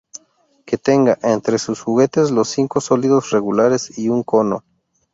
[0.65, 4.63] Que tenga, entre sus juguetes, los cinco sólidos regulares y un cono".